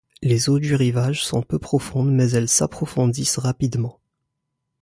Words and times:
Les 0.23 0.49
eaux 0.49 0.57
du 0.57 0.73
rivage 0.73 1.23
sont 1.23 1.43
peu 1.43 1.59
profondes 1.59 2.11
mais 2.11 2.31
elles 2.31 2.49
s'approfondissent 2.49 3.37
rapidement. 3.37 3.99